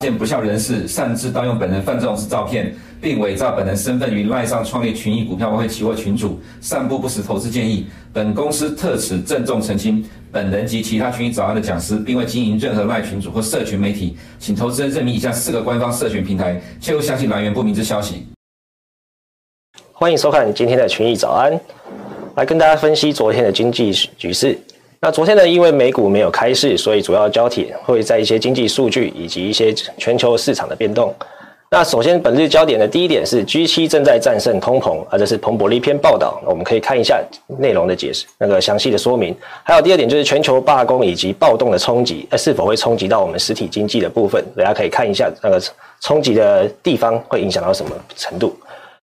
[0.00, 7.84] 见不肖人士擅自盗用本人范仲式照片，并伪造本人身份于赖上创立群益股票外汇期货群组，散布不实投资建议。
[8.12, 18.24] 本公司特此郑重澄清，本人及其他群益早安的讲师，并未经营任何赖群组或社群媒体，请投资人认明以下四个官方社群平台，切勿相信来源不明之消息。
[19.92, 21.60] 欢迎收看今天的群益早安，
[22.36, 24.56] 来跟大家分析昨天的经济局势。
[25.00, 31.14] 那昨天呢，因为美股没有开市，所以主要焦点会在一些经济数据以及一些全球市场的变动。
[31.70, 36.42] 那首先，本日焦点的第一点是 G7 正在战胜通膨，啊，这是彭博的一篇报道。
[36.44, 37.22] 我们可以看一下
[37.60, 39.36] 内容的解释，那个详细的说明。
[39.62, 44.44] 还有第二点就是全球罢工以及暴动的冲击，那是否会冲击到我们实体经济的部分？
[44.56, 45.62] 大家可以看一下那个
[46.00, 48.56] 冲击的地方会影响到什么程度。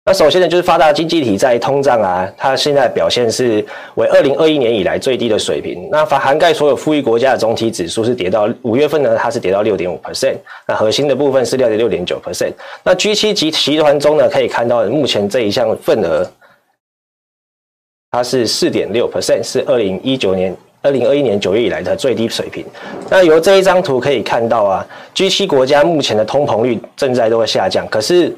[0.06, 3.64] 那首先呢，就是发达经济体在通胀啊，它现在表现是
[3.96, 5.88] 为二零二一年以来最低的水平。
[5.92, 10.36] 那涵盖所有富裕国家的总体指数是跌到五月份呢，它是跌到六点五 percent。
[10.66, 12.52] 那核心的部分是六点六点九 percent。
[12.82, 16.28] 那 G 七集集团中呢，可以看到目前这一项份额，
[18.10, 22.64] 它是四点六 percent，是二零一九年、二零二一年九月以来的最低水平。
[23.10, 28.34] 那由这一张图可以看到啊，G 七国家目前的通膨率正在都会下降，可是。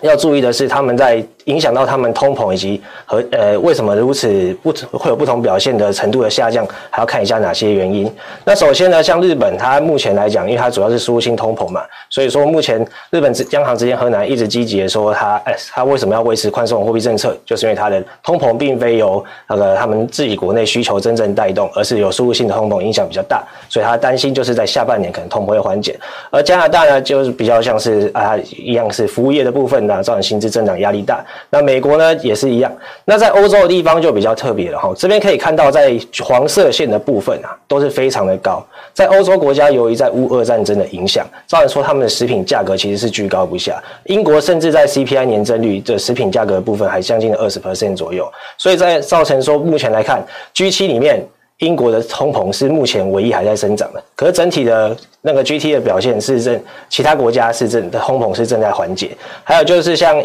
[0.00, 8.08] 要注意的是，他们在影响到他们通膨以及和呃为什么如此不会有不同表现的程度的下降，还要看一下哪些原因。
[8.44, 12.80] 那首先呢，像日本，它目前来讲，因为它主要是输入性通膨嘛，所以说目前
[13.10, 25.98] 日本央行之间河南一直积极的说它，哎，它为什么要维持宽松货币政策，就是因为它的通膨并非由那个他们自己国内需求真正带动，而是有输入性的通膨影响比较大，所以他担心就是在下半年可能通膨会缓解。
[26.30, 30.02] 而加拿大呢，就是比较像是啊一样是服务业的部分呢。
[30.06, 31.24] 造成薪资增长压力大。
[31.50, 32.70] 那美国呢也是一样。
[33.04, 34.92] 那在欧洲的地方就比较特别了哈。
[34.96, 38.64] 这边可以看到，在黄色线的部分啊，都是非常的高。
[38.92, 43.82] 在欧洲国家，由于在乌俄战争的影响，造成说他们的食品价格其实是居高不下。
[44.04, 48.26] 英国甚至在 CPI 年增率的食品价格部分还将近了二十 percent 左右。
[48.58, 50.24] 所以在造成说目前来看
[50.54, 51.26] ，G7 里面。
[51.60, 59.16] 英国的通膨是目前唯一还在生长的，可是整体的那个 GT 的表现是正，其他国家是正的通膨是正在缓解。
[59.42, 60.22] 还有就是像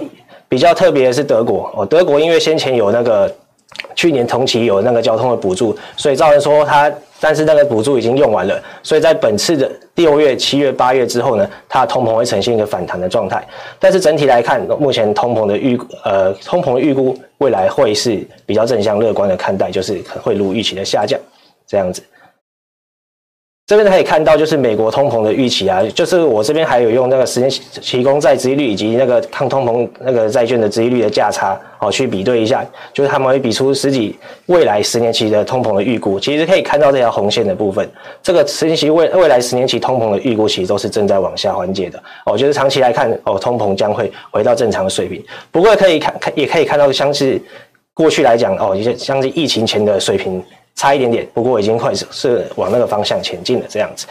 [0.51, 3.33] 比较特别的是德国哦，德国因为先前有那个
[3.95, 6.91] 去年同期有那个交通的补助，所以造成说它。
[7.23, 13.47] 但是那个补助已经用完了，所以在本次的六月、七月、八月之后呢，它的通膨会呈现一个反弹的状态。
[13.77, 21.19] 但是整体来看，目前通膨的预呃通膨预估未来会是比较正向乐观的看待，就是会如预期的下降
[21.67, 22.01] 这样子。
[23.71, 34.13] 这边可以看到，就是美国通膨的预期啊，就是我这边还有用那个十年期公债殖利率以及那个抗通膨那个债券的殖利率的价差哦，去比对一下，就是他们会比出实际
[34.47, 36.19] 未来十年期的通膨的预估。
[36.19, 37.89] 其实可以看到这条红线的部分，
[38.21, 45.23] 这个十年期未未来十年期通膨的预估其实都是正在往下缓解的哦，就是长期来看哦，通膨将会回到正常的水平。
[45.49, 47.41] 不过可以看看也可以看到，像是
[47.93, 50.43] 过去来讲哦，一些像是疫情前的水平。
[50.81, 54.07] 差一点点，不过已经快是是往那个方向前进了，这样子。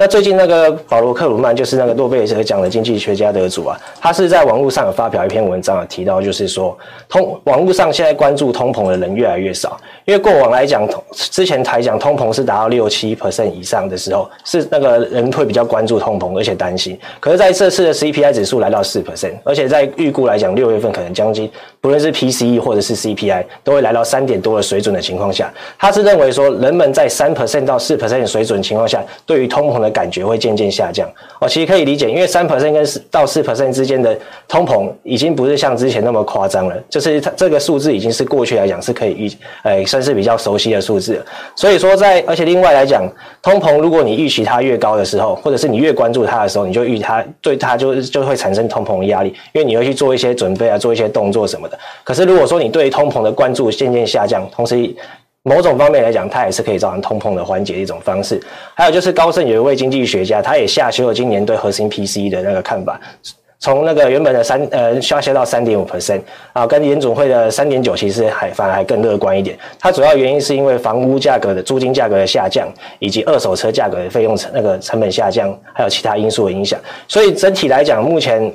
[0.00, 6.74] 那最近那个保罗克鲁曼就是那个诺贝尔奖的经济学家得主啊，他是在网络上有发表一篇文章啊，提到就是说
[7.06, 16.98] 通网络上现在关注通膨的人越来越少，因为过往来讲，之前台讲通膨是达到六七 percent 以上的时候，是那个人会比较关注通膨，而且担心。
[17.20, 31.08] 可是在这次的 CPI 指数来到四 percent，而且在预估来讲，六月份可能将近不论是 PCE 或者是 CPI 都会来到三点多的水准的情况下，他是认为说人们在三 percent 到四 percent 的水准情况下，对于通膨的感觉会渐渐下降
[31.40, 34.16] 哦，其实可以理解，因为三 percent 跟到四 percent 之间的
[34.48, 39.30] 通膨已经不是像之前那么夸张了，就是它这个数字已经是过去来讲是可以预，
[39.64, 41.24] 诶，算是比较熟悉的数字了。
[41.54, 43.10] 所以说在，而且另外来讲，
[43.42, 51.78] 通膨如果你预期它越高的时候，或者是你越关注它的时候，你就预它对它就就会产生通膨压力，因为你会去做一些准备啊，做一些动作什么的。
[52.04, 54.94] 可是如果说你对通膨的关注渐渐下降，同时
[55.42, 58.38] 某种方面来讲，它也是可以造成通膨的缓解的一种方式。
[58.74, 63.00] 还有就是高盛有一位经济学家，他也下修了今年对核心 PCE 的那个看法，
[63.58, 66.20] 从那个原本的三呃下修到三点五 percent
[66.52, 69.58] 啊，跟联准会的三点九其实还反而还更乐观一点。
[69.78, 72.68] 它主要原因是因为房屋价格的租金价格的下降，
[72.98, 76.78] 以及二手车价格的费用成那个成本下降，还有其他因素的影响。
[77.08, 78.52] 所以整体来讲，目前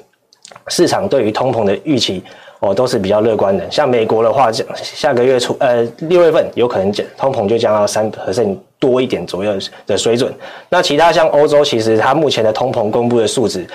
[0.67, 2.23] 市场对于通膨的预期。
[2.65, 3.69] 哦，都是比较乐观的。
[3.69, 9.53] 像美国的话，下个月初，呃，六月份有可能减通膨就降到三和剩多一点左右
[9.85, 10.33] 的水准。
[10.69, 13.65] 那其他像欧洲，其实它目前的通膨公布的数字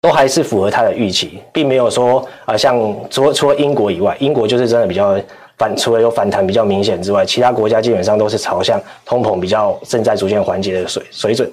[0.00, 2.76] 都还是符合它的预期，并没有说啊、呃，像
[3.08, 5.16] 除了除了英国以外，英国就是真的比较
[5.56, 11.48] 反，除了有反弹比较明显之外，其他国家基本上都是朝向通膨比较正在逐渐缓解的水水准。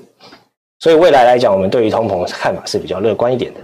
[0.80, 3.60] 所以未来来讲，我们对于通膨看法是比较乐观一点的。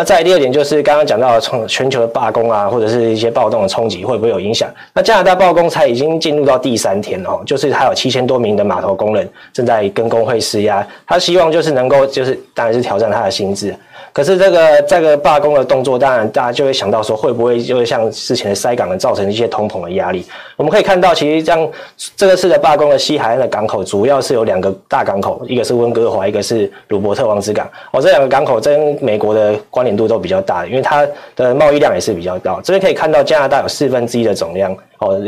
[0.00, 4.66] 那再第二点就是刚刚讲到从全球的罢工啊，或者是一些暴动的冲击会不会有影响？
[4.94, 13.76] 那加拿大罢工才已经进入到第三天哦，就是还有七千多名的码头工人正在跟工会施压，他希望就是能够就是当然是挑战他的薪资。
[14.12, 20.24] 可是这个这个罢工的动作，当然大家就会想到说，会不会就会像之前的塞港造成一些通膨的压力？
[20.56, 21.70] 我们可以看到，其实这样
[22.16, 27.68] 这个次的罢工的西海岸的港口，主要是有两个大港口，一个是温哥华，一个是鲁伯特王子港。
[27.92, 32.60] 哦，这两个港口跟美国的关联度都比较大，因为它的贸易量也是比较高。
[32.62, 35.20] 这边可以看到，加拿大有四分之一的总量，哦。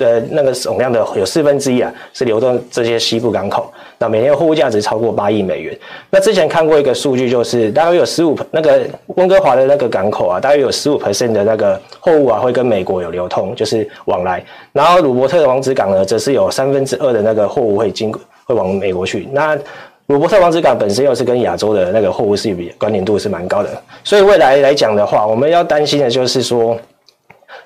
[0.00, 5.78] 的那个总量的有四分之一啊，是流动这些西部港口，那每年货物价值超过八亿美元。
[6.08, 8.80] 那之前看过一个数据，就是大约有十五那个
[9.16, 14.42] 温哥华的那个港口啊，大约有十五 percent 的那个货物啊会跟美国有流通，就是往来。
[14.72, 18.10] 然后鲁伯特王子港呢，则是有三分之二的那个货物会经
[18.44, 19.28] 会往美国去。
[19.32, 19.54] 那
[20.06, 23.68] 鲁伯特王子港本身又是跟亚洲的那个货物是比关联度是蛮高的，
[24.02, 26.76] 所以未来来讲的话，我们要担心的就是说。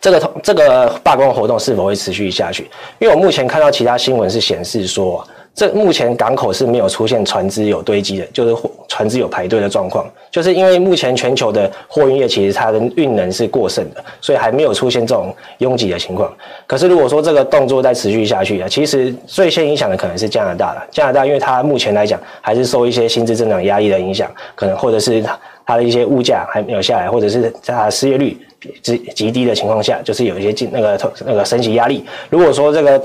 [0.05, 2.71] 这个这个罢工活动是否会持续下去？
[2.99, 10.05] 因为我目前看到其他新闻是显示说，这目前港口是没有出现船只有堆积的，就是船只有排队的状况。
[10.31, 16.33] 就是因为目前全球的货运业其实它的运能是过剩的，所以还没有出现这种拥挤的情况。
[16.67, 20.85] 可是如果说这个动作再持续下去啊，其实最先影响的可能是加拿大了。
[20.91, 25.23] 加拿大因为它目前来讲还是受一些薪资增长压力的影响，可能或者是
[25.65, 28.37] 它的一些物价还没有下来，或者是它失业率。
[28.83, 32.03] 极极低的情况下，就是有一些进那个那个升息压力。
[32.31, 32.99] 如果说这个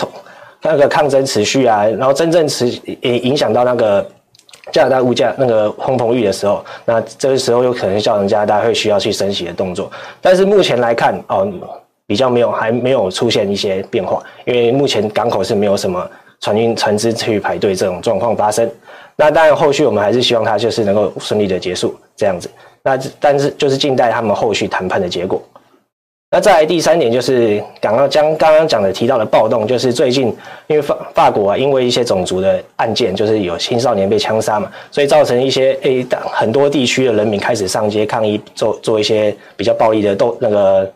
[0.62, 2.68] 那个抗争持续啊，然后真正持
[3.02, 4.06] 影影响到那个
[4.72, 9.92] 加拿大物价那个通膨率的时候，那这个时候有可能造成加拿大会需要去升息的动作。
[10.22, 11.48] 但是目前来看哦，
[12.06, 16.10] 比较没有还没有出现一些变化，因为目前港口是没有什么
[16.42, 18.70] 船运船只去排队这种状况发生。
[19.16, 22.50] 那当然后续我们还是希望它就是能够顺利的结束这样子。
[22.84, 25.42] 那但是就是静待他们后续谈判的结果。
[26.32, 30.28] 那再来第三点就是刚刚将刚刚讲的提到的暴动，就是最近
[30.68, 40.92] 因为法法国啊，因为一些种族的案件，就是有青少年被枪杀嘛，所以造成一些诶很多地区的人民开始上街抗议，做做一些比较暴力的斗那个。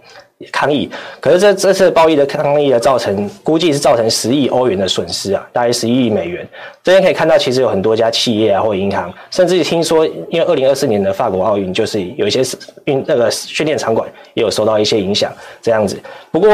[0.51, 6.47] 抗议，可是这这次暴力的抗议的造成，估计是造成十亿欧元的损失啊，大约十一亿美元。
[6.83, 12.41] 这边可以看到，其实有很多家企业啊，或银行，甚至听说，因为二零二四年的法国奥运，就是有一些
[12.85, 15.31] 运那个训练场馆也有受到一些影响，
[15.61, 15.99] 这样子。
[16.31, 16.51] 不过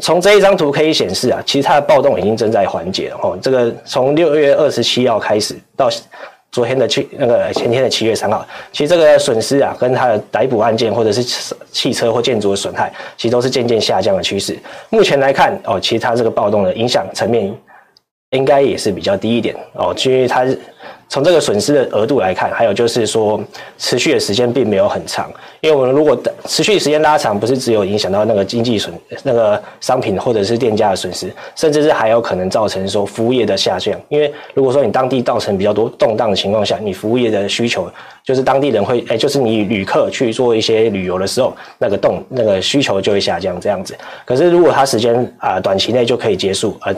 [0.00, 3.38] 从这一张图可以显示啊，其实它的暴动已经正在缓解了哦。
[3.42, 5.88] 这个从六月二十七号开始到。
[6.50, 11.22] 昨天的七那个前天的七月三号，其实这个损失啊，跟他的逮捕案件或者是
[11.70, 14.58] 汽车或建筑的损害，其实都是渐渐下降的趋势。
[14.90, 17.54] 目前来看，哦，其实它这个暴动的影响层面，
[18.30, 20.46] 应该也是比较低一点哦，因为它。
[21.08, 23.42] 从这个损失的额度来看，还有就是说
[23.78, 33.98] 持续的时间并没有很长，因为我们如果持续时间拉长，不是只有影响到那个经济损那个商品或者是店家的损失，甚至是还有可能造成说服务业的下降。
[34.08, 37.90] 因为如果说你当地造成比较多动荡的情况下，你服务业的需求
[38.22, 43.96] 就是当地人会哎，就是你旅客去做一些旅游的时候，那个动那个需求就会下降这样子。
[44.26, 46.92] 可是如果它时间啊短期内就可以结束啊。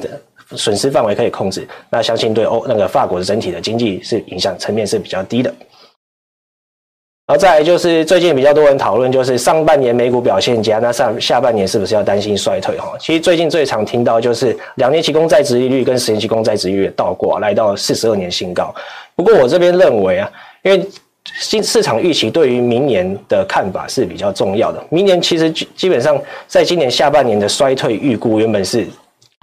[0.57, 5.55] 损失范围可以控制，那相信对欧那个法国的整体的经济是影响层面是比较低的。
[7.27, 12.77] 然后再来就是最近比较多人讨论，就是上半年美股表现佳，那上下半年是不是要担心衰退？
[12.77, 18.75] 哈，其实最近最常听到就是两年期公债殖利率跟十年期公债殖利率倒挂，来到四十二年新高。
[19.15, 20.29] 不过我这边认为啊，
[20.63, 20.85] 因为
[21.39, 24.85] 新市场预期对于明年的看法是比较重要的。
[24.91, 28.89] 明年其实基本上在今年下半年的衰退预估原本是。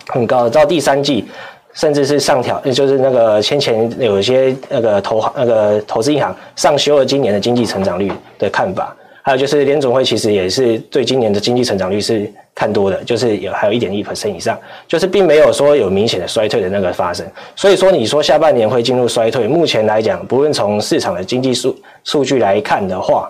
[0.08, 1.26] 很高，到第三季，
[1.74, 8.96] 甚至是上调，就是那个先前有一些那个投行、那个投资银行上修了今年的经济成长率的看法。
[9.22, 17.28] 还有就是联总会其实也是对今年的经济成长率是看多的，就是有还有一点一 percent 以上，就是并没有说有明显的衰退的那个发生。
[17.54, 23.30] 所以说，你说下半年会进入衰退，目前来讲，不论从市场的经济数数据来看的话，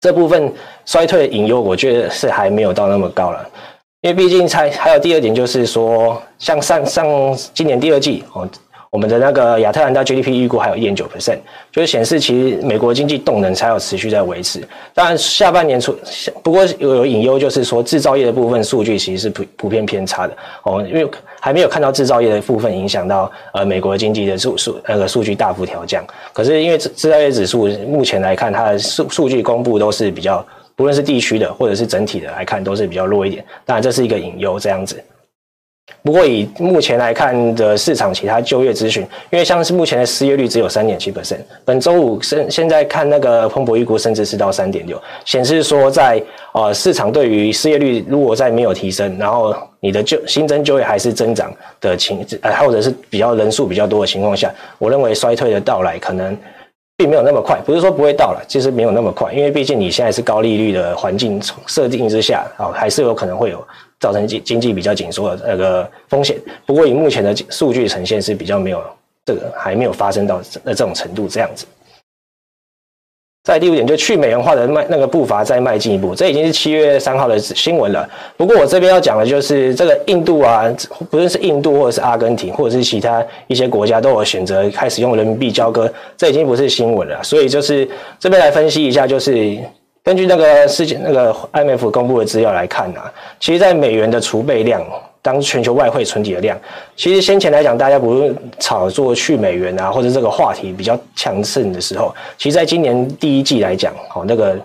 [0.00, 0.52] 这部分
[0.86, 3.44] 衰退的隐忧，我觉得是还没有到那么高了。
[4.02, 7.06] 因为毕竟才还有第二点，就是说，像上上
[7.54, 8.48] 今年第二季哦，
[8.90, 11.38] 我们的那个亚特兰大 GDP 预估还有一点九 percent，
[11.70, 14.60] 就是显示其实美国经济动能才有持续在维持。
[14.92, 15.96] 当然下半年出，
[16.42, 26.04] 不过有有隐忧，就是说制造业的部分数据其实是普普遍偏差的哦，因为还没有看到制造业的部分影响到呃美国经济的数数那个数据大幅调降。
[26.32, 30.44] 可是因为制制造业指数目前来看，它的数数据公布都是比较。
[30.82, 33.44] 无论是地区的或者是整体的来看，都是比较弱一点。
[33.64, 35.00] 当然，这是一个隐忧，这样子。
[36.02, 46.20] 不过以目前来看的市场其他就业资讯，因为像是目前的失业率只有三点七 percent，本周五现现在看那个彭博预估甚至是到三点六，显示说在
[46.52, 56.36] 呃市场对于失业率如果再没有提升，然后你的就新增就业还是增长的情，呃或者是比较人数比较多的情况下，我认为衰退的到来可能
[57.02, 63.66] 并没有那么快，不是说不会到了，其实没有那么快，因为毕竟你现在是高利率的环境设定之下啊、还是有可能会有。
[63.98, 68.82] 造成经经济比较紧缩的那个风险，不过以目前的数据呈现是比较没有
[69.24, 71.64] 这个还没有发生到那这种程度这样子。
[73.44, 78.08] 在第五点，就去美元化的迈那个步伐再迈进一步，这已经是七月三号的新闻了。
[78.36, 80.64] 不过我这边要讲的就是这个印度啊，
[81.10, 87.22] 不论是印度或者是阿根廷，或者是其他一些国家都有选择开始用人民币交割，这已经不是新闻了。
[87.22, 87.88] 所以就是
[88.20, 89.58] 这边来分析一下，就是。
[90.04, 93.08] 根据那个世界那个 IMF 公布的资料来看啊，
[93.38, 94.84] 其实，在美元的储备量，
[95.22, 96.58] 当全球外汇存底的量，
[96.96, 104.56] 其实先前来讲，大家不论炒作去美元啊，或者这个话题比较强盛的时候，其实在今年第一季来讲，哦，那个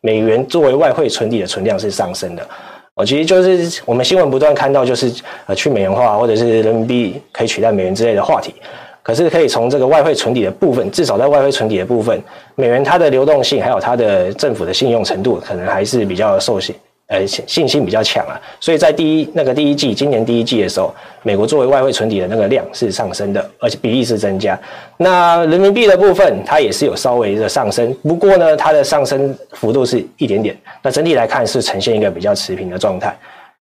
[0.00, 2.46] 美元作为外汇存底的存量是上升的。
[2.94, 5.12] 哦，其实就是我们新闻不断看到，就是
[5.46, 8.54] 呃去美元化或者是人民币可以取代美元之类的话题。
[9.02, 12.20] 可是可以从这个外汇存底的部分，至少在外汇存底的部分，
[12.56, 16.74] 美元它的流动性还有它的政府的信用程度，可能还是比较受限，
[17.08, 18.40] 呃信心比较强啊。
[18.60, 24.58] 所以在第一那个第一季，今年第一季的时候，美国作为外汇存底的那个量是上升的，而且比例是增加。
[24.96, 30.56] 那人民币的部分，它也是有稍微的上升，不过呢，它的上升幅度是一点点。
[30.82, 33.16] 那整体来看是呈现一个比较持平的状态。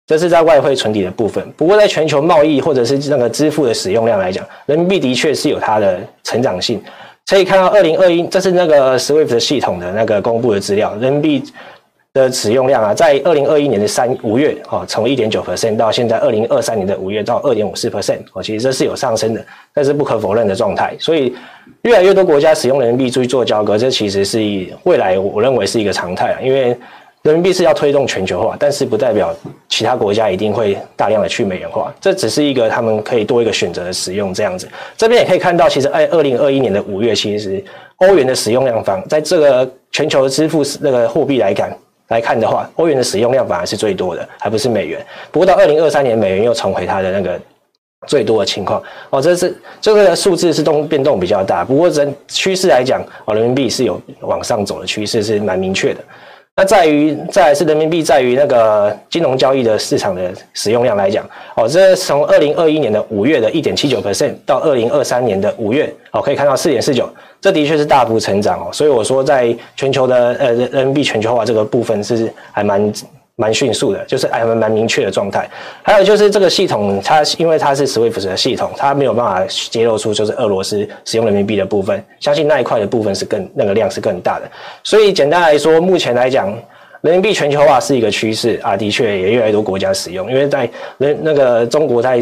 [0.08, 6.80] 这是在外汇存底的部分，不过在全球贸易或者是那个支付的使用量来讲，人民币的确是有它的成长性。
[7.28, 11.44] 可以看到，二零二一这是那个 SWIFT 系统的那个公布的资料，人民币
[12.16, 20.96] 的使用量啊，在二零二一年的三五月啊，从一点九 percent 到现在二零二三年的五月到二点五四 percent，哦，其实这是有上升的，但是不可否认的状态。
[20.98, 21.36] 所以
[21.82, 24.40] 越来越多国家使用人民币去做交割，这其实是
[24.84, 26.76] 未来我认为是一个常态啊，因为。
[27.26, 29.36] 人民币是要推动全球化，但是不代表
[29.68, 34.70] 其他国家一定会大量的去美元化，这只是一个他们可以多一个选择的使用这样子。
[34.96, 41.76] 这边也可以看到，其实在二零二一年的五月，其实欧元的使用量方在这个全球支付那个货币来看
[42.10, 45.04] 来看的话，欧元的使用量反而是最多的，还不是美元。
[45.32, 47.40] 不过到二零二三年，美元又重回它的那个
[48.06, 51.66] 最多的情况哦，这是这个数字是动变动比较大。
[51.66, 56.04] 不过整趋势来讲，哦，人民币是有往上走的趋势，是蛮明确的。
[56.58, 67.10] 那在于再来是人民币在于那个金融交易的市场的使用量来讲，哦，这从二零二一年的五月的一点七九 percent 到二零二三年的五月，哦，可以看到四点四九，
[67.42, 68.70] 这的确是大幅成长哦。
[68.72, 72.92] 所以我说，在全球的呃人民币全球化这个部分是还蛮。
[73.36, 75.50] 蛮迅速的，就是还蛮蛮明确的状态。
[75.84, 84.50] 还有就是这个系统，它因为它是 SWIFT 的系统，它没有办法揭露出就是俄罗斯使用人民币的部分，相信那一块的部分是更那个量是更大的。
[84.84, 86.58] 所以简单来说，目前来讲。
[87.06, 92.20] 人民币全球化是一个趋势啊，的确也越来越多国家使用，因为在人那个中国在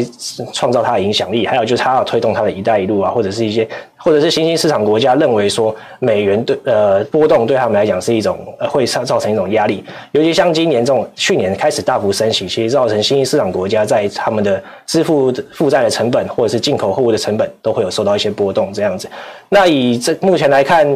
[0.52, 19.08] 创造它的影响力，还有就是它要推动它的一带一路啊，或者是一些或者是新兴市场国家认为说美元对呃波动对他们来讲是一种呃会造造成一种压力，尤其像今年这种去年开始大幅升息，其实造成新兴市场国家在他们的支付负债的成本或者是进口货物的成本都会有受到一些波动这样子。
[19.48, 20.86] 那以这目前来看。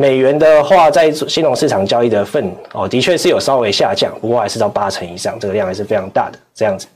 [0.00, 6.86] 美元的话，在金融市场交易的份哦，的确是有稍微下降，不过还是到八成以上，这个量还是非常大的这样子。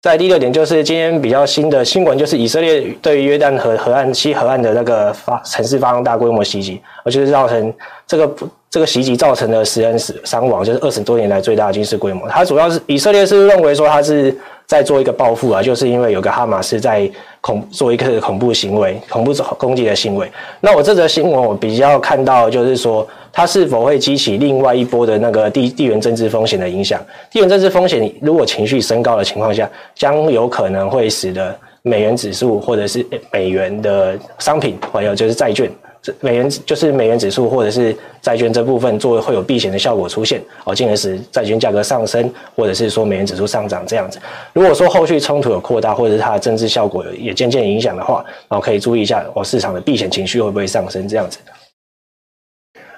[0.00, 7.74] 在第六点，就是今天比较新的新闻，就是以色列对于约旦河河岸西河岸的那个发城市发动大规模袭击，而且是造成
[8.06, 8.26] 这个
[8.76, 12.28] 这个袭击造成的十人死伤亡，就是二十多年来最大的军事规模。
[12.28, 14.36] 它主要是以色列是认为说它是。
[14.66, 17.08] 在做一个报复啊，就是因为有个哈马斯在
[17.40, 20.28] 恐做一个恐怖行为、恐怖攻击的行为。
[20.60, 27.00] 那我这则新闻我比较看到，就是说它是否会激起另外一波的那个地地缘政治风险的影响。
[27.30, 35.70] 地缘政治风险如果情绪升高的情况下，将有可能会使得美元指数或者是美元的商品，还有就是债券。
[36.20, 44.18] 美元就是美元指数或者是债券这部分，作为会有避险的效果出现，哦，进而使债券价格上升，或者是说美元指数上涨这样子。
[44.52, 51.38] 如果说后续冲突有扩大，或者是它的政治效果也渐渐影响的话，哦，可以注意一下哦，市场的避险情绪会不会上升这样子。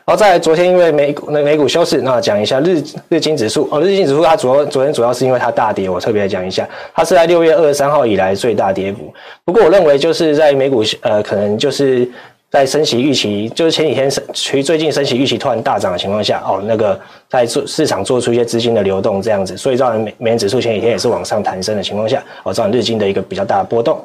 [0.07, 9.13] 好，再来昨天因为美股那美股休市，那讲一下日日经指数哦，日经指数它主要昨天主要是因为它大跌，我特别来讲一下，它是在六月二十三号以来最大跌幅。
[9.45, 12.09] 不过我认为就是在美股呃可能就是。
[12.51, 24.03] 在升息预期，就是前几天升，其实最近升息预期突然大涨的情况下，哦，那个在做市场做出一些资金的流动这样子，所以造成美美元指数前几天也是往上弹升的情况下，哦，造成日经的一个比较大的波动。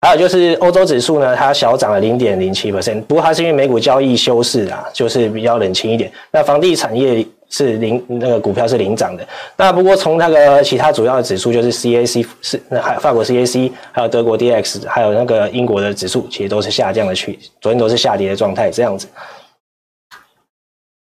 [0.00, 6.10] 还有就是欧洲指数呢，它小涨了零点零七 percent，不过它是因为美股交易休市啊，就是比较冷清一点。
[6.30, 9.26] 那房地产业是零，那个股票是领涨的。
[9.56, 19.06] 那不过从那个其他主要的指数，就是 CAC 是那还有法国 CAC，还有德国 D X，还有那个英国的指数，其实都是下降的趋，昨天都是下跌的状态，这样子。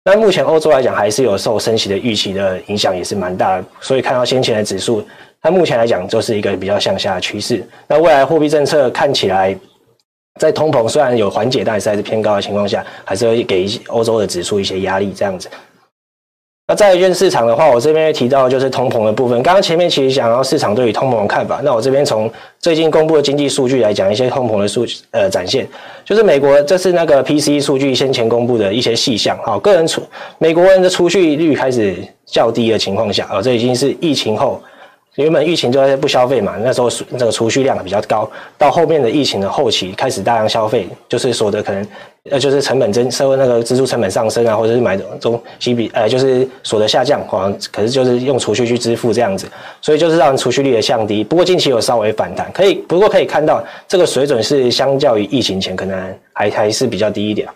[0.04, 3.64] 那目前欧洲来讲，还是有受升息的预期的影响，也是蛮大的。
[3.80, 5.04] 所以看到先前的指数。
[5.46, 7.62] 它目前来讲，就是一个比较向下的趋势。
[7.86, 9.54] 那未来货币政策看起来，
[10.40, 15.46] 在通膨虽然有缓解，但是还是偏高的情况下，还是会给一些欧洲的指数一些压力，这样子。
[16.66, 19.42] 那债券市场的话，我这边提到就是通膨的部分。
[19.42, 25.68] 刚刚前面其实讲到市场对于通膨的看法，那我这边从最近公布的经济数据来讲一些通膨的数呃展现，
[26.06, 29.38] 就是美国这是那个 PCE 数据先前公布的一些细项。
[29.44, 30.02] 好，个人储
[30.38, 34.58] 美国人的储蓄率开始较低的情况下，哦，这已经是疫情后。
[35.16, 38.28] 原本疫情就在不消费嘛，那时候这个储蓄量比较高，
[38.58, 41.86] 到后面的疫情的后期开始大量消费，就是所得可能
[42.30, 49.46] 呃就是成本增，社会那个支出成本上升啊，或者是买的中息比呃就是所得下降，好像可是就是用储蓄去支付这样子，
[49.80, 51.22] 所以就是让储蓄率的降低。
[51.22, 57.48] 不过近期有稍微反弹，可以不过可以看到这个水准是相较于疫情前可能还还是比较低一点。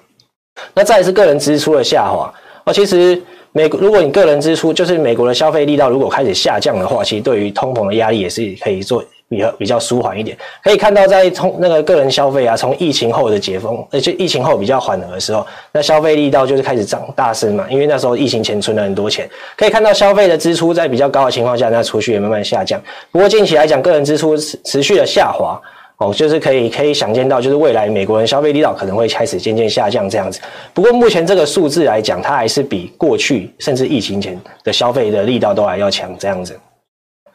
[0.74, 2.32] 那再是个人支出的下滑，
[2.68, 3.20] 哦其实。
[3.52, 10.37] 美国，如果你个人支出就是美国的消费力道如果开始下降的话，其实对于通膨的压力也是可以做比较比较舒缓一点。
[10.62, 19.28] 可以看到，在通那个个人消费啊，从疫情后的解封，而且疫情后比较缓和的时候，那消费力道就是开始涨大升嘛，因为那时候疫情前存了很多钱。
[19.56, 22.78] 可以看到消费的支出在比较高的情况下，那储蓄也慢慢下降。
[23.10, 25.58] 不过近期来讲，个人支出持持续的下滑。
[25.98, 30.40] 哦，就是可以可以想见到，就是未来美国人消费力道可能会开始渐渐下降这样子。
[30.72, 36.58] 不过目前这个数字来讲，它还是比过去甚至疫情前的消费的力道都还要强这样子。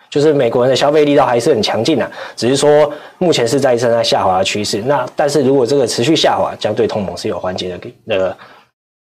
[0.10, 4.82] 就是美国人的消费力道还是很强劲的，只是说目前是在正在下滑的趋势。
[4.84, 8.38] 那但是如果这个持续下滑，将对通膨是有缓解的那个。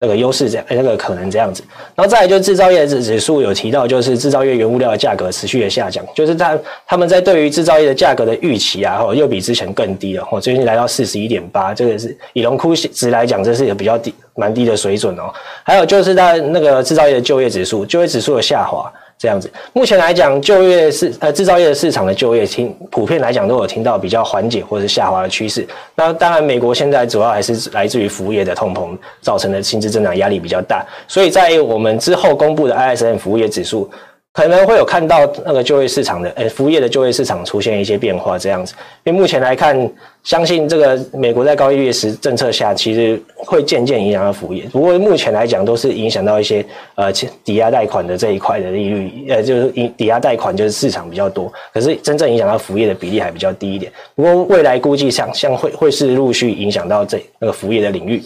[0.00, 1.62] 那个优势这样，那个可能这样子，
[1.96, 6.56] 然后再来就是制造业指指数有提到，就是制造业原物料的价格持续的下降，就是他
[6.86, 15.32] 他们在对于制造业的价格的预期啊，又比之前更低了，哦，最近来到四十一点八，这个是以龙枯值来讲，这是一个比较低、蛮低的水准哦。
[15.64, 18.92] 还有就是在那个制造业的就业指数，就业指数的下滑。
[19.18, 25.66] 这样子，目前来讲，就业市呃制造业的市场的就业听普遍来讲都有听到比较缓解或者是下滑的趋势。
[25.96, 33.90] 那当然，美国现在主要还是来自于服务业的通膨造成的薪资增长压力比较大，所以在我们之后公布的 ISM 服务业指数。
[34.38, 38.72] 可能会有看到那个就业市场的，呃，服务业的就业市场出现一些变化这样子。
[39.02, 39.76] 因为目前来看，
[40.22, 44.62] 相信这个美国在高利率时政策下，其实会渐渐影响到服务业。
[44.70, 53.90] 不过目前来讲，都是影响到一些呃抵押贷款的这一块的利率，呃，就是抵押贷款就是市场比较多，可是真正影响到服务业的比例还比较低一点。
[54.14, 58.22] 不过未来估计像，像会会是陆续影响到这那个服务业的领域。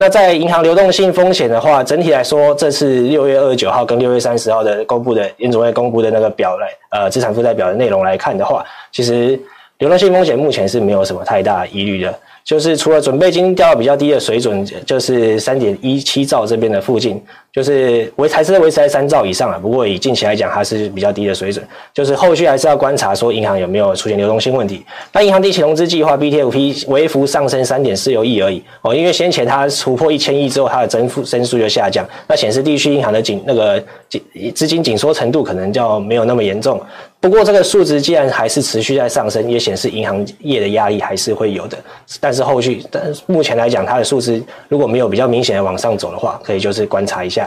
[0.00, 9.36] 那在银行流动性风险的话，整体来说，这次六月二十九号跟六月三十号的公布的联准会公布的那个表来，呃，资产负债表的内容来看的话，其实
[9.78, 12.16] 流动性风险目前是没有什么太大疑虑的。
[12.44, 17.22] 就是除了准备金掉到比较低的水准，就是三点一七兆这边的附近，
[17.52, 19.58] 就是维还是维持在三兆以上啊。
[19.60, 21.62] 不过以近期来讲，它是比较低的水准。
[21.92, 24.84] 就是后续还是要观察说银行有没有出现流动性问题。
[25.12, 34.22] 那银行定期融资计划 BTFP 微幅上升三点四六亿而已哦，因为先前它突破一千亿之后，它的增幅增速就下降，那显示地区银行的紧那个紧
[34.54, 36.80] 资金紧缩程度可能就没有那么严重。
[37.28, 41.76] 不过这个数值既然还是持续在上升，也显示银行业的压力还是会有的。
[42.18, 47.46] 但是后续，但目前来讲，它的数值如果没有比较明显的往上走的话，可以就是观察一下。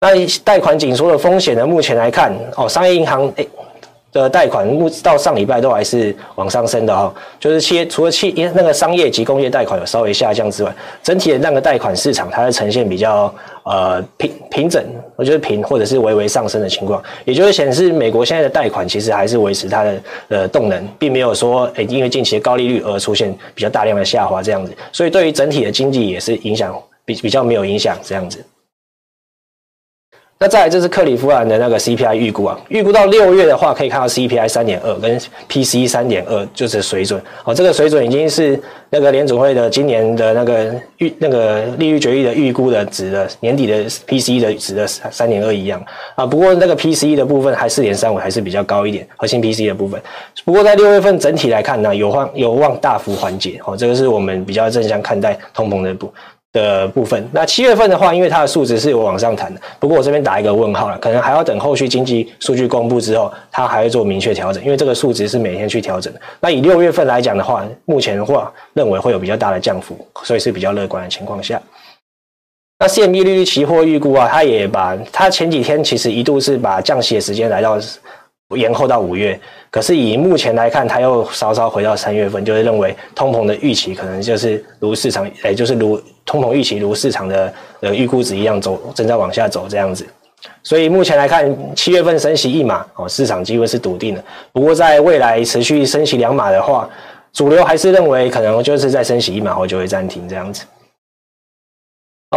[0.00, 1.64] 那贷款紧缩的风险呢？
[1.64, 3.48] 目前来看，哦，商业银行诶。
[4.22, 13.32] 的贷款目到上礼拜都还是往上升的哈，就是企业除了企业那个商业及工业贷款有稍微下降之外，整体的那个贷款市场它是呈现比较
[13.64, 14.84] 呃平平整，
[15.16, 26.74] 我觉得平或者是微微上升的情况，也就是显示美国现在的贷款其实还是维持它的呃动能，并没有说诶因为近期的高利率而出现比较大量的下滑这样子，所以对于整体的经济也是影响
[27.04, 28.44] 比比较没有影响这样子。
[30.38, 35.18] 那再来，就是克利夫兰的那个 CPI 预估啊，预估到六月的话，可以看到 CPI 三点二跟
[35.48, 45.82] PCE 三点二就是水准哦，这个水准已经是那个联准会的今年的那个预那个利率决议的预估的值的年底的 PC 的值的三三点二一样
[46.14, 46.26] 啊。
[46.26, 49.98] 不过那个 PC 的部分还四点三五还是比较高一点，核心 PC 的部分。
[50.44, 56.12] 不过在六月份整体来看呢，有望有望大幅缓解哦，这个是我们比较正向看待通膨的部
[56.56, 66.20] 的部分，那七月份的话，因为它的数值是有往上弹的，不过我这边打一个问号了，可能还要等后续经济数据公布之后，它还会做明确调整，因为这个数值是每天去调整的。
[66.40, 71.60] 那以六月份来讲的话，目前的话认为会有比较大的降幅，所以是比较乐观的情况下。
[72.78, 77.78] 那 CMB 利率期货预估啊，它也把它前几天其实一度是把降息的时间来到
[78.54, 79.38] 延后到五月，
[79.70, 86.00] 可是以目前来看，它又稍稍回到三月份，就是认为通膨的预期可能就是如市场，也就是如。
[86.28, 90.04] 通膨预期如市场的呃预估值一样走，正在往下走这样子，
[90.60, 94.24] 所以目前来看，七月份升息一码哦，市场机会是笃定的。
[94.52, 96.90] 不过在未来持续升息两码的话，
[97.32, 100.64] 主流还是认为可能就是在升息一码后就会暂停这样子。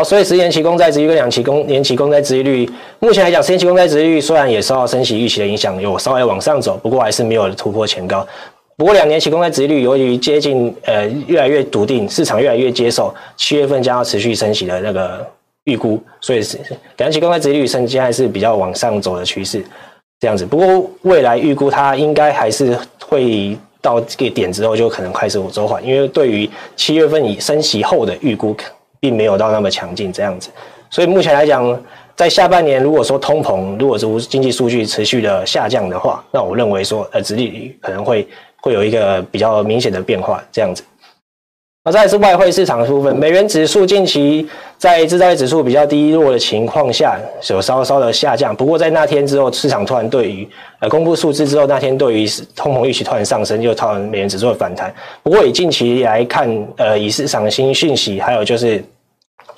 [0.03, 8.27] 所以十年期公债值率跟两期公年期公债值利率，目前来讲，十年期公债值利率虽然也受到升息预期的影响，有稍微往上走，不过还是没有突破前高。
[8.77, 15.27] 不过两年期公债值利率由于接近呃越来越笃定，市场越来越接受七月份将要持续升息的那个
[15.65, 16.57] 预估，所以是
[16.97, 19.61] 两年期公债殖利率现在是比较往上走的趋势，
[20.21, 20.45] 这样子。
[20.45, 28.55] 不过未来预估它应该还是会到这个点之后就可能开始走缓，因为对于七月份以升息后的预估
[28.99, 30.49] 并没有到那么强劲这样子。
[30.89, 31.83] 所以目前来讲，
[32.15, 38.27] 在下半年如果说通膨如果说经济数据持续的下降的话，那我认为说呃殖利率可能会。
[38.61, 40.83] 会有一个比较明显的变化，这样子。
[41.89, 44.47] 那再是外汇市场的部分，美元指数近期
[44.77, 48.55] 在制造业指数比较低落的情况下，有稍稍的下降。
[48.55, 50.47] 不过在那天之后，市场突然对于
[50.77, 54.93] 呃公布数字之后，那天对于通膨预期突然上升，就造成美元指数的反弹。
[55.23, 56.47] 不过以近期来看，
[56.77, 58.83] 呃，以市场的新讯息，还有就是。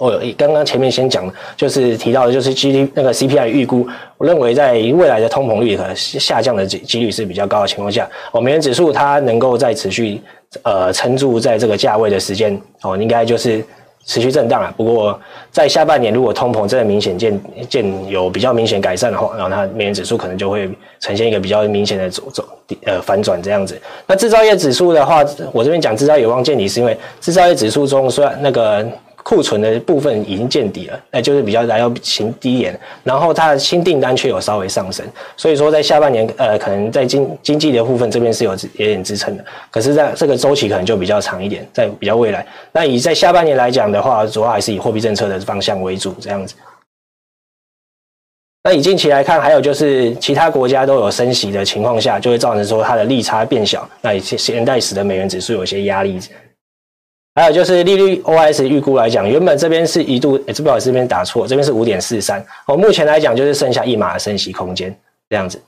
[0.02, 3.88] 我刚刚前面先讲，就是提到的，就是 G D 那个 C P I 预估，
[4.18, 10.20] 我认为在未来的通膨率和下降的几几率是比较高的情况下，哦，美元指数它能够再持续
[10.64, 13.64] 呃撑住在这个价位的时间，哦，应该就是。
[14.04, 15.18] 持续震荡啊，不过
[15.52, 20.68] 在下半年，如果通膨真的明显见见有比较明显改善的话，然后它美元指数可能就会
[21.00, 22.44] 呈现一个比较明显的走走
[22.86, 23.80] 呃反转这样子。
[24.08, 28.84] 那制造业指数的话，我这边讲制造业有望见底，是因为制造业指数中虽然那个。
[29.24, 35.06] 库存的部分已经见底了，那就是比较来到新低点，然后它的新订单却有稍微上升，
[35.38, 42.46] 所以说在下半年，呃，可能在经经济的部分这边是有有点支撑的，可是在这个周期可能就比较长一点，在比较未来。
[42.72, 46.56] 那以在下半年来讲的话，主要还是以货币政策的方向为主，这样子。
[48.64, 56.20] 那以近期来看，还有就是其他国家都有升息的情况下，就会造成说它的利差变小，那以现在使得美元指数有些压力。
[57.34, 62.46] 还有就是利率 OS 预估来讲，原本这边是一度，哎，这不好意思，这边打错，这边是五点四三。
[62.68, 64.94] 我，目前来讲就是剩下一码的升息空间
[65.30, 65.62] 这样子。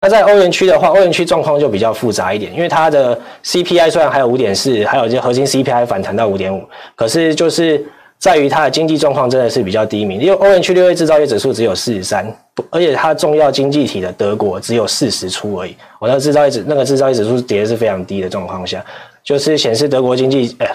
[0.00, 6.62] 那在欧元区的话，欧元区状况就比较复杂一点，因为它的 CPI 虽然还有五点四，还有这核心 CPI 反弹到五点五，
[6.94, 7.84] 可是就是
[8.18, 12.26] 在于它的经济状况真的是比较低迷，因为欧元区六月制造业指数只有四十三，
[12.70, 15.76] 而且它重要经济体的德国只有四十出而已。
[15.98, 18.82] 我那制造业指那个制造业指数跌的是非常低的状况下。
[19.24, 20.66] 就是显示德国经济呃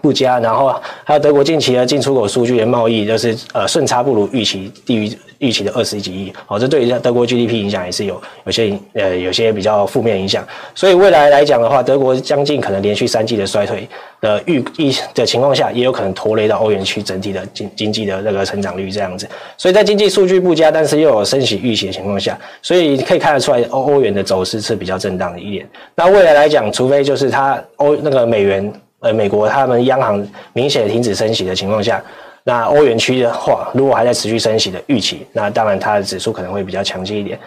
[0.00, 10.46] 不佳，然后还有德国近期的进出口数据的贸易就是呃顺差不如预期，低于预期的二十几亿，哦，这对于德国 GDP 影响也是有有些呃有些比较负面影响。
[10.74, 13.88] 所以未来来讲的话，德国将近可能连续三季的衰退
[14.20, 19.28] 的预预的情况下，也有可能拖累到欧元区整体的经经济的那个成长率这样子。
[19.56, 25.68] 所以在经济数据不佳，但是又有升息预期的情况下，所以可以看得出来欧欧元的走势是比较震荡的一点。
[25.94, 28.72] 那未来来讲，除非就是它欧那个美元。
[29.00, 32.02] 呃，美国他们央行明显停止升息的情况下，
[32.44, 37.38] 那欧元区的话，如果还在持续升息的预期，那当然它的指数可能会比较强劲一点。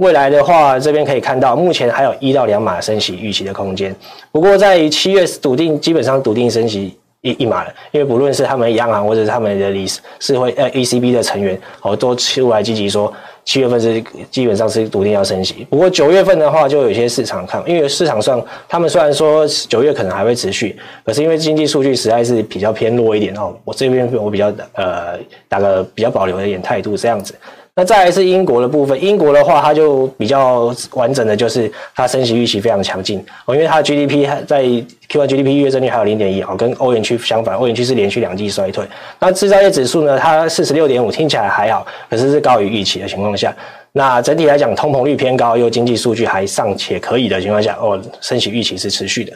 [0.00, 3.94] 未来的话，这边可以看到，目前还有一到两码升息预期的空间。
[4.30, 9.86] 不过在七月笃定，基本上笃定升息一一码了，因为不论是他们央行或者是他们的理
[10.20, 13.12] 事会呃 ECB 的成员，哦，都出来积极说。
[13.46, 25.16] 七月份是基本上是笃定要升息，不过九月份的话就有些市场看，因为市场上他们虽然说九月可能还会持续，可是因为经济数据实在是比较偏弱一点哦，我这边我比较呃
[25.48, 27.34] 打个比较保留的一点态度这样子。
[27.78, 38.82] 那再来是英国的部分，英国的话它就比较完整的就是它升息预期非常强劲哦，因为它的 GDP 在 Q1 G D P 月增率还有零点一，哦，跟欧元区相反，欧元区是连续两季衰退。
[39.20, 43.54] 那制造业指数呢，它四十六点五，听起来还好，可是是高于预期的情况下。
[43.92, 49.34] 那整体来讲，通膨率偏高，又经济数据还尚且可以的情况下，哦，升息预期是持续的。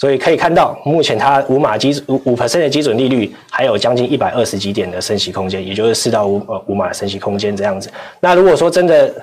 [0.00, 7.92] 所以可以看到，目前它五码基五五 percent 的基准利率，还有将近一百二十几点的升息空间，也就是四到五呃五码的升息空间这样子。
[8.18, 9.14] 那如果说真的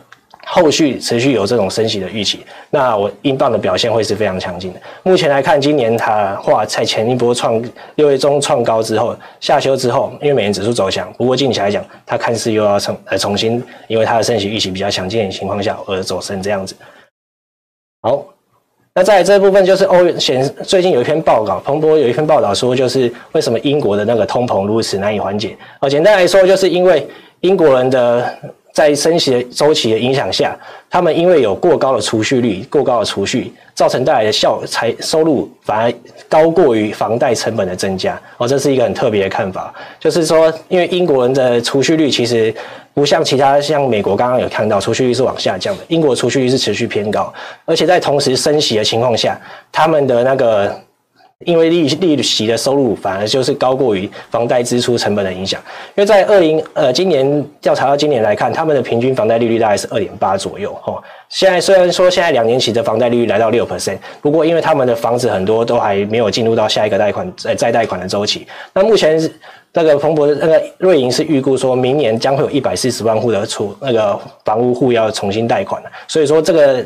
[0.45, 4.79] 后续持续有这种升息的预期，那我英镑的表现会是非常强劲的。
[5.01, 7.59] 目前来看，今年它话在前一波创
[7.95, 16.75] 六月中创高之后下修之后，因为美元指数走强，不过近期来讲，它看似又要重呃重新，因为它的升息预期比较强劲的情况下而走升这样子。
[18.03, 18.23] 好。
[18.97, 25.55] 那在这部分就是欧元显最近有一篇报告，彭博有一篇报道说，就是为什么英国的那个通膨如此难以缓解？
[25.79, 27.07] 哦，简单来说，就是因为
[27.41, 28.27] 英国人的
[28.77, 30.55] 在升息的周期的影响下，
[30.87, 35.91] 他们因为有过高的储蓄率、过高的储蓄，造成带来的效财收入反而
[36.29, 38.21] 高过于房贷成本的增加。
[38.37, 42.53] 哦，这是一个很特别的看法，就是说，因为英国人的储蓄率其实。
[42.93, 47.31] 不像其他像美国刚刚有看到储蓄率是往下降的，英国储蓄率是持续偏高，
[47.63, 49.39] 而且在同时升息的情况下，
[49.71, 50.75] 他们的那个
[51.45, 55.61] 因为利利息的收入反而就是高过于房贷支出成本的影响，
[55.95, 60.99] 因为在二零呃今年调查到今年来看，他们的平均房贷利率大概是二点八左右哈。
[61.29, 69.31] 现在虽然说现在两年期的房贷利率来到六 percent，不过因为他们的房子很多都还没有进入到下一个贷款呃再贷款的周期，那目前是。
[69.73, 76.83] 那个彭博的那个瑞银是预估说，明年将会有一百四十万户的出那个房屋户要重新贷款，所以说这个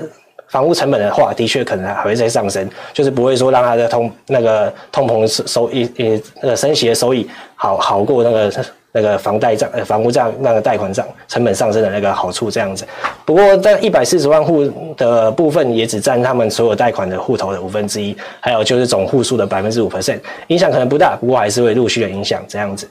[0.52, 8.52] 房屋成本的话，的确可能还会再上升，就是不会说让它的通那个通膨收益呃那个升息的收益好好过那个。
[8.94, 12.86] 那个房贷账、呃房屋账、那个贷款账成本上升的那个好处这样子，
[13.24, 22.86] 不过在一百四十万户的部分也只占他们所有贷款的户头的五分之一，还有就是总户数的百分之五 percent，影响可能不大，不过还是会陆续的影响这样子。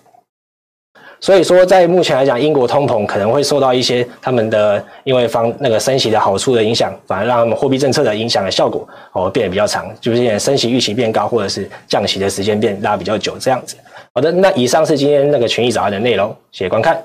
[1.21, 13.77] 所以说，在目前来讲，英国通膨可能会受到一些他们的因为方那个升息的好处的影响，反而让他们货币政策的影响的效果哦变得比较长，就是升息预期变高，或者是降息的时间变拉比较久这样子。
[14.15, 17.03] 好的，那以上是今天那个群益早安的内容，谢谢观看。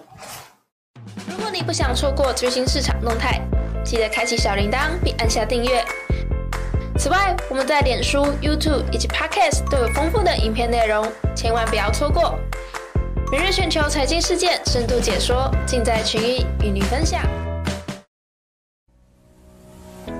[1.28, 3.42] 如果你不想错过最新市场动态，
[3.84, 5.84] 记得开启小铃铛并按下订阅。
[6.98, 12.34] 此外，我们在脸书、YouTube 以及 Podcast 都有丰富的影片内容，千万不要错过。
[13.32, 17.24] 每日全球财经事件深度解说，尽在群益与你分享。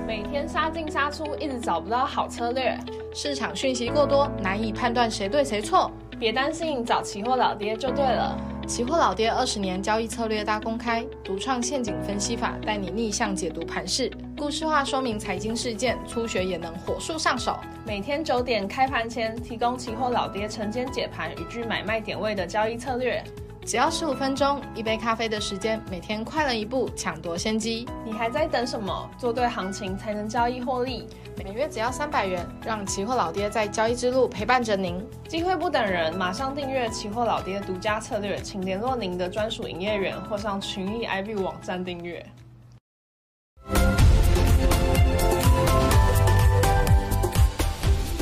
[0.08, 2.76] 每天杀进杀出，一直找不到好策略，
[3.14, 5.92] 市场讯息过多，难以判断谁对谁错。
[6.18, 8.38] 别担心，找期货老爹就对了。
[8.66, 17.58] 期货老爹二十年交易策略大公开，独创陷阱分析法，带你逆向解读盘势，故事化说明财经事件，初学也能火速上手。
[17.86, 23.24] 每天九点开盘前，提供期货老爹晨间解盘与具买卖点位的交易策略。
[23.66, 27.88] 只要十五分钟，一杯咖啡的时间，每天快了一步，抢夺先机。
[28.06, 29.10] 你还在等什么？
[29.18, 31.08] 做对行情才能交易获利。
[31.44, 35.04] 每月只要三百元，让期货老爹在交易之路陪伴着您。
[35.28, 42.24] 机会不等人，马上订阅期货老爹独家策略，请联络您的专属营业员或上群益 IB 网站订阅。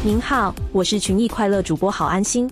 [0.06, 2.50] 您好，我是群益快乐主播郝安心。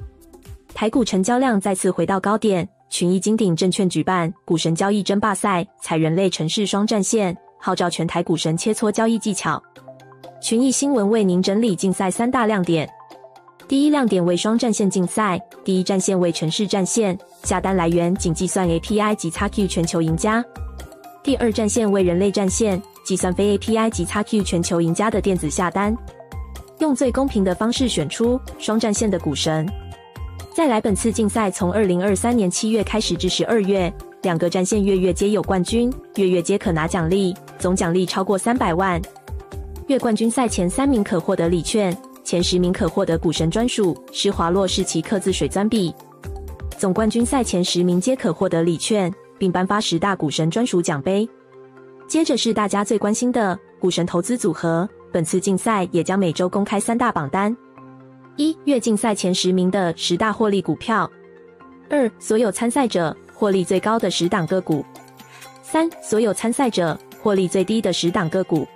[0.74, 2.68] 台股成交量再次回到高点。
[2.92, 9.64] 群益金鼎证券举办股神交易争霸赛，采人类城市双战线，号召全台股神切磋交易技巧。
[10.42, 12.88] 群益新闻为您整理竞赛三大亮点：
[13.66, 20.44] 第一亮点为双战线竞赛，第一战线为城市战线，下单来源仅计算 API 及 XQ 全球赢家；
[21.24, 25.96] 第二战线为人类战线，计算非 API 及 XQ 全球赢家的电子下单，
[26.80, 29.66] 用最公平的方式选出双战线的股神。
[30.54, 33.92] 再来，本次竞赛从二零二三年七月开始至十二月，
[34.24, 39.02] 两个战线月月皆有冠军，月月皆可拿奖励，总奖励超过三百万。
[39.88, 45.94] 月冠军赛前三名可获得礼券，前十名可获得股神专属施华洛世奇刻字水钻笔。
[46.78, 51.28] 总冠军赛前十名皆可获得礼券，并颁发十大股神专属奖杯。
[52.10, 57.56] 接着是大家最关心的股神投资组合，本次竞赛也将每周公开三大榜单。
[58.38, 61.06] 一月竞赛前十名的十大获利股票；
[61.90, 64.84] 二所有参赛者获利最高的十档个股；
[65.62, 68.68] 三所有参赛者获利最低的十档个股。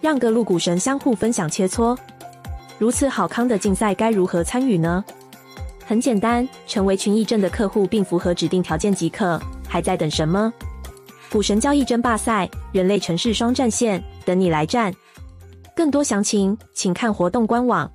[0.00, 1.96] 让各路股神相互分享切磋。
[2.78, 5.02] 如此好康的竞赛该如何参与呢？
[5.86, 9.40] 很简单，成为群益证的客户并符合指定条件即可。
[9.66, 10.52] 还在等什么？
[11.32, 14.94] 股神交易争霸赛，人类城市双战线，等你来战。
[15.74, 17.90] 更多详情，请看活动官网。